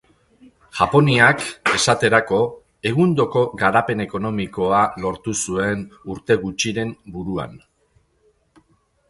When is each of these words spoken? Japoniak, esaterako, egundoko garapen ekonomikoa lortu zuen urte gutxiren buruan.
Japoniak, 0.77 1.43
esaterako, 1.79 2.39
egundoko 2.91 3.43
garapen 3.65 4.01
ekonomikoa 4.07 4.81
lortu 5.05 5.35
zuen 5.45 5.85
urte 6.17 6.39
gutxiren 6.47 6.97
buruan. 7.19 7.57